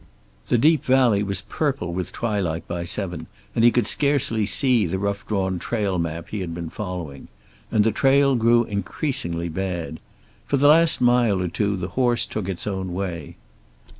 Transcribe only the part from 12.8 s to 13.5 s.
way.